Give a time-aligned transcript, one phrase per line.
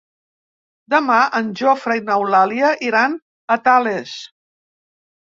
[0.93, 3.23] Demà en Jofre i n'Eulàlia iran
[3.59, 4.19] a Tales.